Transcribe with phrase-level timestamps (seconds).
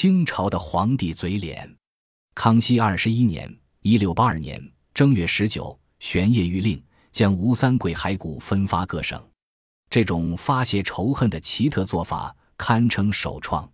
[0.00, 1.76] 清朝的皇帝嘴脸。
[2.32, 3.52] 康熙二十一年
[3.82, 4.62] （一六八二年）
[4.94, 9.20] 正月十九，玄烨谕令将吴三桂骸骨分发各省。
[9.90, 13.68] 这种发泄仇恨的奇特做法堪称首创。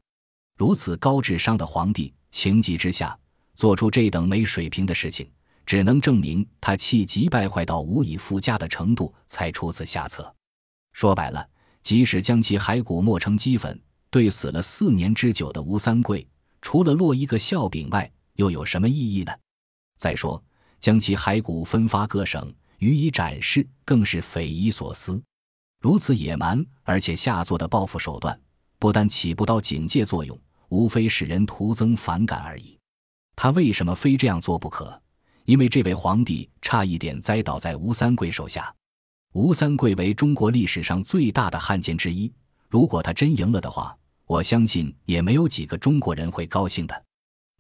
[0.57, 3.15] 如此高智商的皇帝，情急之下
[3.55, 5.31] 做出这等没水平的事情，
[5.67, 10.35] 只能证明他气急败坏到无以复加的程度，才出此下策。
[10.95, 11.47] 说白了，
[11.83, 13.79] 即使将其骸骨磨成齑粉，
[14.15, 16.25] 对死了四年之久的吴三桂，
[16.63, 19.33] 除了落一个笑柄外，又有什么意义呢？
[19.99, 20.41] 再说，
[20.79, 25.21] 将其骸骨分发各省予以展示，更是匪夷所思。
[25.81, 28.41] 如此野蛮而且下作的报复手段，
[28.79, 32.79] 不但起不到警戒作用，无非使人徒增反感而已。
[33.35, 35.03] 他为什么非这样做不可？
[35.45, 38.73] 因为这位皇帝差一点栽倒在吴三桂手下。
[39.33, 42.33] 吴三桂为中国历史上最大的汉奸之一，
[42.69, 47.05] 如果他真赢了的话，我相信也没有几个中国人会高兴的。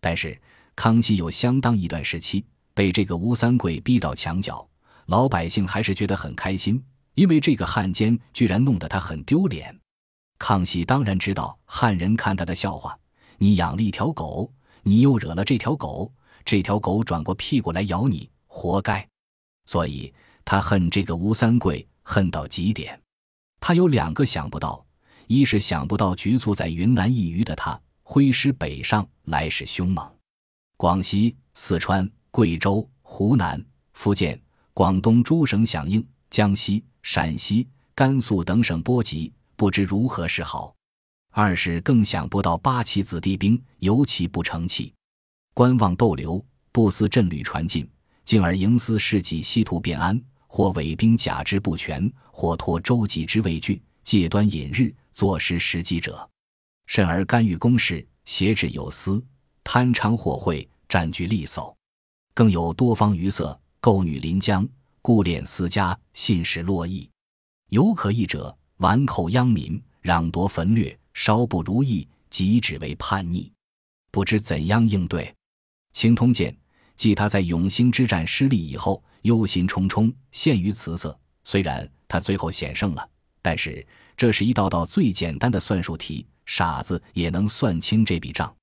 [0.01, 0.41] 但是
[0.75, 2.45] 康熙有相当一段时期
[2.75, 4.69] 被这个吴三桂逼到墙角，
[5.07, 6.83] 老百姓还是觉得很开心，
[7.15, 9.79] 因为这个汉奸居然弄得他很丢脸。
[10.39, 12.99] 康熙当然知道汉人看他的笑话，
[13.39, 16.13] 你养了一条狗，你又惹了这条狗，
[16.45, 19.07] 这条狗转过屁股来咬你，活该。
[19.67, 20.13] 所以。
[20.47, 23.01] 他恨这个吴三桂，恨到极点。
[23.61, 24.85] 他有两个想不到：
[25.27, 30.07] 一是想不到局促在云南一隅的他，挥师北上，来势凶猛；
[30.77, 34.41] 广西、四川、贵州、湖南、福建、
[34.73, 40.75] 广东诸省响应，江西、陕西、甘肃等省波及，不知如何是好；
[41.31, 44.93] 二是更想不到八旗子弟兵尤其不成器，
[45.55, 47.89] 观望逗留，不思阵旅传进，
[48.25, 50.21] 进而营私事己，稀图变安。
[50.47, 56.29] 或伪兵假之不全，或托周己之畏惧，借端引日，坐失时机者，
[56.87, 59.25] 甚而干预公事，挟制有司，
[59.63, 61.75] 贪娼获贿，占据利叟，
[62.35, 64.69] 更有多方于色，构女临江，
[65.01, 67.09] 顾恋私家，信使洛邑。
[67.71, 73.51] 有可议者，顽寇殃民，攘夺焚掠，稍不如意，即指为叛逆，
[74.11, 75.35] 不知怎样应对。
[75.93, 76.55] 青通鉴
[76.97, 79.03] 记他在永兴之战失利以后。
[79.25, 81.19] 忧心忡忡，陷于此色。
[81.45, 83.09] 虽然他最后险胜了，
[83.41, 83.87] 但是
[84.17, 88.55] 这是一道道最简单的算术题，傻子也能算清这笔账。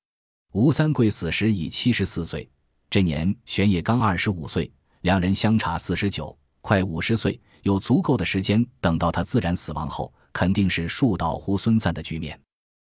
[0.53, 2.49] 吴三桂死时已七十四岁，
[2.89, 12.39] 这年玄烨刚二十五岁，两人相差四十九，快五十岁，有足够的时间等到他自然死亡后，肯定是树倒猢狲散的局面。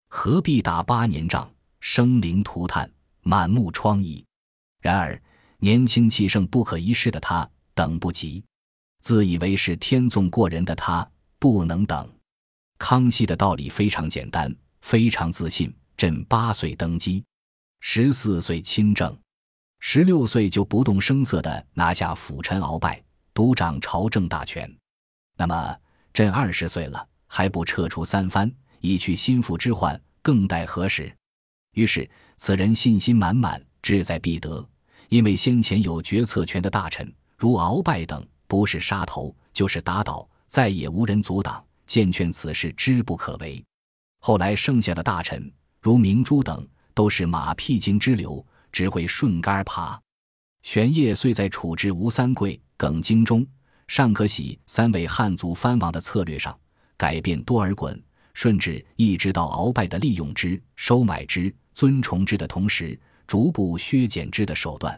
[0.09, 4.23] 何必打八年仗，生灵涂炭，满目疮痍？
[4.81, 5.21] 然而
[5.59, 7.50] 年轻气盛、不可一世的他。
[7.73, 8.44] 等不及，
[9.00, 12.07] 自以为是天纵过人的他不能等。
[12.81, 15.72] 康熙的道理非常简单，非常自信。
[15.96, 17.24] 朕八岁登基，
[17.80, 19.16] 十四岁亲政，
[19.80, 23.00] 十六岁就不动声色地拿下辅臣鳌拜，
[23.36, 24.68] 独掌朝政大权。
[25.38, 25.78] 那么，
[26.12, 31.16] 朕二十岁了，还不撤除三藩，以去心腹之患，更待何时？
[31.75, 34.68] 于是，此人信心满满，志在必得，
[35.09, 37.13] 因为先前有决策权的大臣。
[37.38, 41.63] 如鳌拜等，不是杀头就是打倒，再也无人阻挡。
[41.91, 43.62] 见劝此事之不可为。
[44.19, 50.01] 后来剩下的大臣，如明珠等，都是马屁精之流，只会顺杆爬。
[50.63, 53.46] 玄烨遂在处置吴三桂、耿精忠、
[53.90, 56.57] 尚可喜三位汉族藩王的策略上
[56.96, 58.01] 改变多尔衮，
[58.34, 62.97] 顺治一直到鳌拜的利用之、收买之、尊崇之的同时，
[63.28, 64.97] 逐步削减之的手段。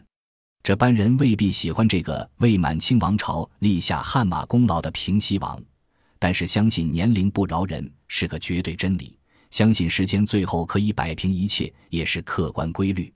[0.62, 5.60] 这班人未必喜欢这个为满清王朝立下汗马功劳的平西王，
[6.18, 9.18] 但是相信年龄不饶人是个绝对真理，
[9.50, 13.12] 相信时间最后可以摆平一切也是客观规律。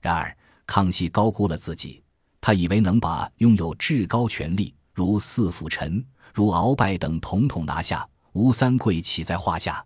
[0.00, 2.02] 然而康熙高估了自己，
[2.40, 9.84] 他以为能把拥有至高权力如四辅臣、如鳌拜等统统拿下，吴三桂岂在话下？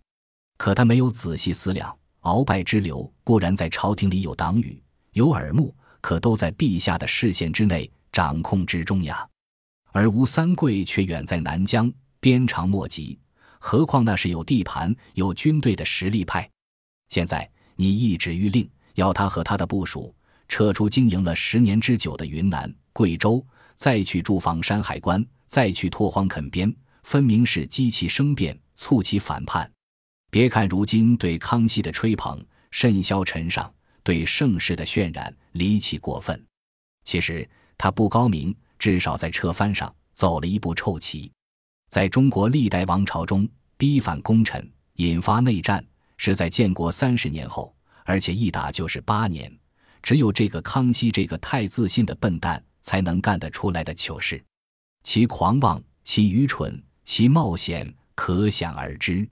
[0.56, 5.74] 可他没有仔细思量，鳌拜之流固然在朝廷里有党羽、有耳目。
[6.00, 9.28] 可都在陛下的视线之内、掌控之中呀，
[9.91, 13.18] 而吴三桂却远在南疆，鞭长莫及。
[13.59, 16.48] 何况那是有地盘、有军队的实力派。
[17.09, 20.15] 现在你一纸谕令，要他和他的部属
[20.48, 23.44] 撤出经营了十年之久的云南、贵州，
[23.74, 29.71] 再去驻防山海关，再去拓荒垦边，分明是激起生变，促其反叛。
[30.30, 33.72] 别看如今对康熙的吹捧甚嚣尘上。
[34.04, 36.42] 对盛世的渲染离奇过分，
[37.04, 41.30] 其实他不高明，至少在撤藩上走了一步臭棋。
[41.88, 45.84] 在中国历代王朝中，逼反功臣、引发内战，
[46.16, 47.74] 是在建国三十年后，
[48.04, 49.50] 而且一打就是八年。
[50.02, 54.42] 只有这个康熙这个太自信的笨蛋才能干得出来的糗事，
[55.02, 59.28] 其狂妄，其愚蠢，其冒险，可想而知。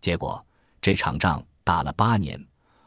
[0.00, 0.44] 结果
[0.80, 2.38] 这场仗打了八年，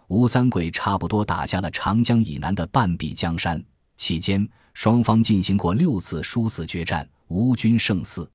[0.07, 3.63] 吴三桂差不多打下了长江以南的半壁江山。
[3.97, 8.29] 期间双方进行过六次殊死决战，吴军胜四，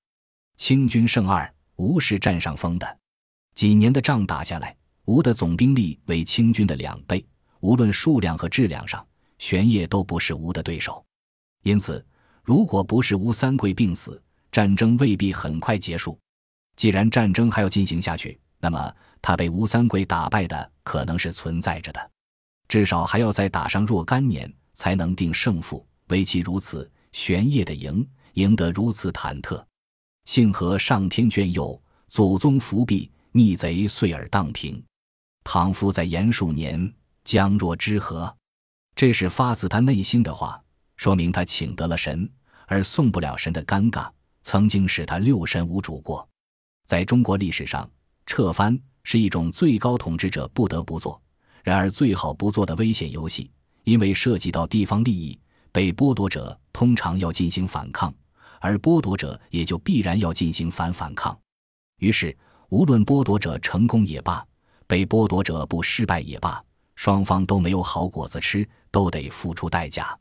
[0.61, 2.99] 清军胜二，吴是占上风的。
[3.55, 4.77] 几年的仗打下来，
[5.07, 7.25] 吴的总兵力为清军的两倍。
[7.61, 9.05] 无论数量和质量上，
[9.39, 11.03] 玄烨都不是吴的对手，
[11.63, 12.07] 因此，
[12.45, 14.23] 如果不是吴三桂病死，
[14.53, 16.21] 战争未必很快结束。
[16.77, 22.11] 既然战争还要进行下去，那么他被吴三桂打败的可能是存在着的，
[22.69, 25.89] 至少还要再打上若干年才能定胜负。
[26.09, 29.65] 唯其如此，玄烨的赢赢得如此忐忑，
[30.31, 34.81] 幸何上天眷佑，祖宗福庇，逆贼遂而荡平。
[35.43, 36.95] 倘夫在延数年。
[37.25, 38.33] 将若之何？
[38.95, 40.63] 这是发自他内心的话，
[40.97, 42.31] 说明他请得了神，
[42.69, 44.09] 而送不了神的尴尬，
[44.45, 46.29] 曾经使他六神无主过。
[46.87, 47.91] 在中国历史上，
[48.25, 51.21] 撤藩是一种最高统治者不得不做，
[51.65, 53.51] 然而最好不做的危险游戏，
[53.83, 55.37] 因为涉及到地方利益，
[55.73, 58.15] 被剥夺者通常要进行反抗，
[58.61, 61.37] 而剥夺者也就必然要进行反反抗。
[61.99, 62.37] 于是，
[62.69, 64.47] 无论剥夺者成功也罢，
[64.87, 66.63] 被剥夺者不失败也罢。
[66.95, 70.17] 双方都没有好果子吃，都得付出代价。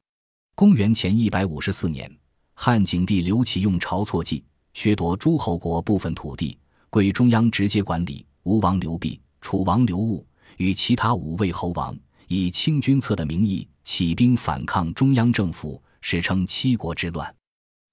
[0.55, 2.09] 公元前一百五十四年，
[2.53, 4.43] 汉景帝刘启用晁错计，
[4.73, 6.57] 削夺诸侯国部分土地，
[6.89, 8.25] 归中央直接管理。
[8.43, 10.25] 吴王刘濞、楚王刘戊
[10.57, 11.95] 与其他五位侯王
[12.27, 17.35] 以清君侧的名义起兵反抗中央政府，史称七国之乱。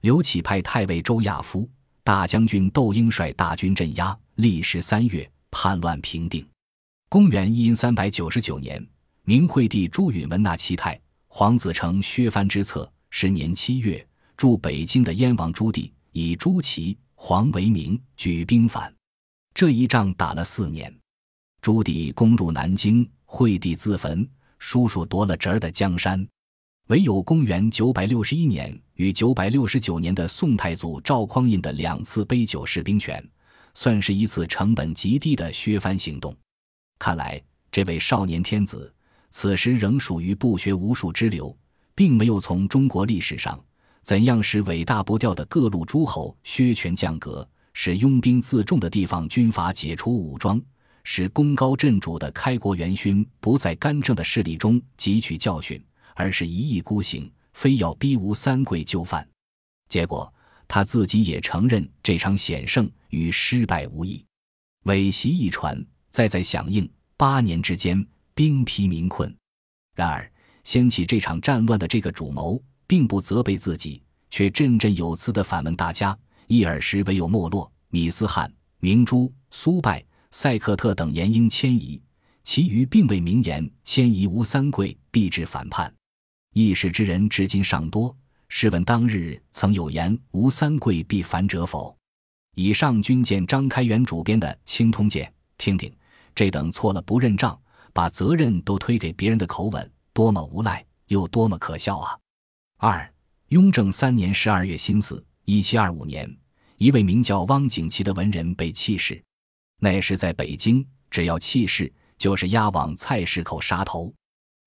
[0.06, 1.68] 刘启派太尉周亚夫、
[2.04, 6.46] 大将军窦婴率大军镇压，历时三月，叛乱平定。
[7.08, 8.80] 公元一三百九十九年，
[9.24, 12.88] 明惠帝朱允炆纳其态，皇子成削藩之策。
[13.10, 14.06] 十年七月，
[14.36, 18.94] 驻北京的燕王朱棣以朱祁、黄为名，举兵反。
[19.54, 20.96] 这一仗打了四年。
[21.60, 24.24] 朱棣攻入南京，惠帝自焚，
[24.60, 26.24] 叔叔夺了侄儿的江山。
[26.90, 33.22] 唯有公元九百六十一年与九百六十九年的宋太祖赵匡胤的两次杯酒释兵权，
[33.74, 36.34] 算是一次成本极低的削藩行动。
[36.98, 37.40] 看来，
[37.70, 38.92] 这位少年天子
[39.30, 41.54] 此时仍属于不学无术之流，
[41.94, 43.62] 并没有从中国历史上
[44.02, 50.58] 怎样使伟大不掉的各路诸侯削权降格，使拥兵自重的地方军阀解除武装，
[51.04, 55.84] 使功高震主的开国元勋不在干政的势力中汲取教训，
[56.14, 59.26] 而是一意孤行，非要逼吴三桂就范。
[59.88, 60.30] 结果
[60.68, 64.22] 他自己也承认这场险胜与失败无异，
[64.84, 65.82] 伪袭一传。
[66.10, 69.34] 再在响应，八年之间兵疲民困。
[69.94, 70.30] 然而，
[70.64, 76.16] 掀起这场战乱的这个主谋，并不责备自己，却振振有词地反问大家：
[76.46, 78.50] 伊尔时唯有没落，米斯汉、
[78.80, 82.00] 明珠、苏拜、塞克特等言应迁移，
[82.44, 85.92] 其余并未明言迁移吴三桂必致反叛。
[86.56, 88.16] 议事之人至今尚多，
[88.48, 91.94] 试问当日曾有言吴三桂必反者否？
[92.54, 95.26] 以上均见张开元主编的《清通鉴》，
[95.58, 95.94] 听听。
[96.34, 97.60] 这等错了不认账，
[97.92, 102.18] 把责任都推给别人的口吻，多么无赖，又多么可笑啊！
[102.78, 103.14] 二
[103.48, 106.38] 雍正三年十二月辛巳，一七二五年，
[106.78, 109.22] 一位名叫汪景祺的文人被弃市。
[109.78, 114.10] 那时在北京，只要弃市，就是押往菜市口杀头。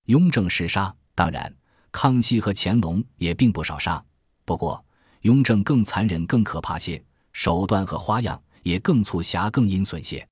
[0.06, 1.52] 雍正时杀，当然，
[1.91, 4.03] 康熙和乾隆也并不少杀。
[4.46, 4.84] 不过，
[5.22, 7.03] 雍正更残忍、更可怕些，
[7.34, 10.27] 手段和花样也更促狭、更阴损些。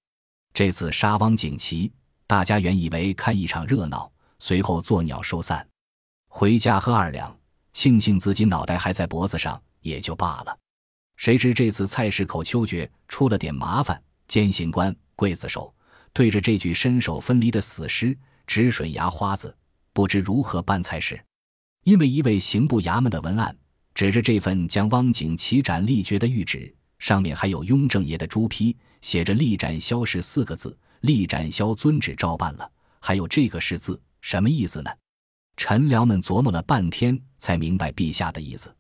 [0.53, 1.91] 这次杀汪景祺，
[2.25, 5.67] 大家原以为看一场热闹，随后作鸟兽散，
[6.29, 7.37] 回家喝二两，
[7.73, 10.57] 庆幸自己脑袋还在脖子上，也就罢了。
[11.15, 15.73] 谁知这次菜市口秋决出了点麻烦，监刑官刽子手
[16.13, 19.55] 对着这具身首分离的死尸直吮牙花子，
[19.93, 21.19] 不知如何办才是。
[21.87, 23.55] 因为一位刑部衙门的文案
[23.93, 26.75] 指着这份将汪景祺斩立决的谕旨。
[26.99, 30.77] 上面还有雍正爷的朱批，写着“立斩萧氏”四个字。
[30.99, 34.91] 立斩萧遵旨照办了，还有这个“是”字，什么意思呢？
[35.55, 38.75] 臣僚们琢磨了半天，才明白陛下的意思：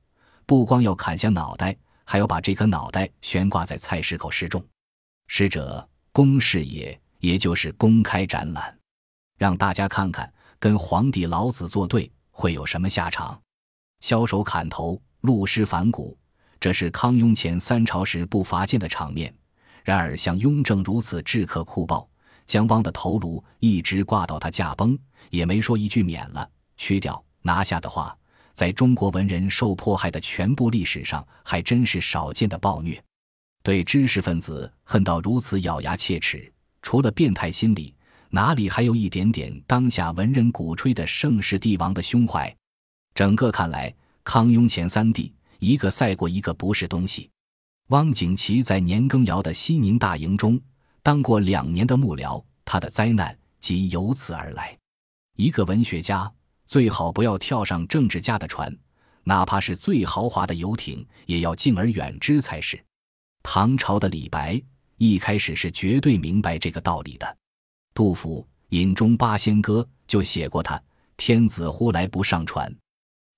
[0.45, 4.61] 不光要砍下脑袋，还要把这颗脑袋悬挂在菜市口示众。
[5.27, 8.77] 使者公事也，也就是公开展览，
[9.37, 13.41] 让大家看看跟皇帝老子作对会有什么下场。
[13.99, 16.15] 枭首砍头，戮尸反骨。
[16.59, 19.33] 这是康雍乾三朝时不乏见的场面，
[19.83, 22.07] 然而像雍正如此炙刻酷暴，
[22.45, 24.95] 将汪的头颅一直挂到他驾崩，
[25.31, 28.15] 也没说一句免了、去掉、拿下的话。
[28.53, 33.03] 在中国文人受迫害的全部历史上，还真是少见的暴虐。
[33.63, 36.53] 对知识分子恨到如此咬牙切齿，
[36.83, 37.95] 除了变态心理，
[38.29, 42.55] 哪里还有一点点当下文人鼓吹的盛世帝王的胸怀？
[43.15, 43.93] 整个看来，
[44.23, 47.29] 康雍乾三帝一个赛过一个不是东西。
[47.87, 50.59] 汪景祺在年羹尧的西宁大营中
[51.01, 54.77] 当过两年的幕僚，他的灾难即由此而来。
[55.35, 56.31] 一个文学家。
[56.69, 58.77] 最好不要跳上政治家的船，
[59.23, 62.77] 哪怕是最豪华的游艇，也要敬而远之才是。
[63.41, 64.61] 唐朝的李白
[64.97, 67.37] 一开始是绝对明白这个道理的。
[67.97, 68.45] 杜甫
[68.77, 70.79] 《饮中八仙歌》就写过他
[71.17, 72.71] ：“天子呼来不上船。”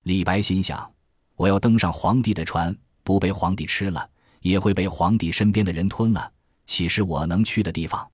[0.04, 0.86] 李白心想：
[1.34, 4.06] 我要登上皇帝的船，不被皇帝吃了，
[4.40, 6.30] 也会被皇帝身边的人吞了，
[6.66, 8.06] 岂是我能去的地方？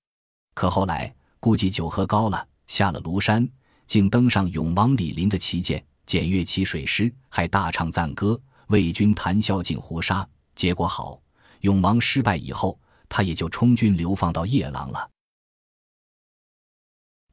[0.55, 3.45] 可后来估计酒喝高了，下了庐山。
[3.89, 10.25] 竟登上永王李璘的旗舰，检阅其水师，还大唱赞歌，为君谈笑尽胡沙。
[10.55, 11.21] 结果好，
[11.63, 15.11] 永王失败以后，他也就充军流放到夜郎了。